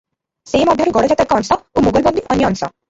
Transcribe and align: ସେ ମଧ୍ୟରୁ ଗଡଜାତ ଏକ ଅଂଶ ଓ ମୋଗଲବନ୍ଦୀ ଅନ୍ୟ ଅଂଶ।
ସେ 0.51 0.61
ମଧ୍ୟରୁ 0.69 0.95
ଗଡଜାତ 0.97 1.29
ଏକ 1.29 1.39
ଅଂଶ 1.43 1.59
ଓ 1.61 1.87
ମୋଗଲବନ୍ଦୀ 1.89 2.29
ଅନ୍ୟ 2.37 2.51
ଅଂଶ। 2.53 2.63